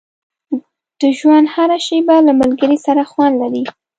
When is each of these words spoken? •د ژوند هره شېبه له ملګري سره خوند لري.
•د 0.99 1.01
ژوند 1.17 1.47
هره 1.55 1.77
شېبه 1.85 2.15
له 2.27 2.33
ملګري 2.41 2.77
سره 2.85 3.01
خوند 3.11 3.35
لري. 3.41 3.63